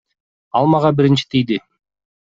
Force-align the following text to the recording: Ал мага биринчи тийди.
Ал 0.61 0.65
мага 0.71 0.91
биринчи 0.97 1.25
тийди. 1.31 1.57